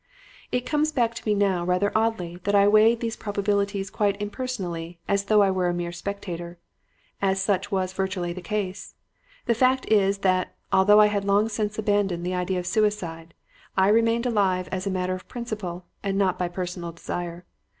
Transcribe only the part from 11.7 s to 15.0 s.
abandoned the idea of suicide, I remained alive as a